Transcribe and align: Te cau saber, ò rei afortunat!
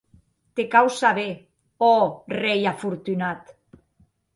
Te 0.59 0.65
cau 0.75 0.89
saber, 1.01 1.29
ò 1.91 1.93
rei 2.41 2.67
afortunat! 2.75 3.59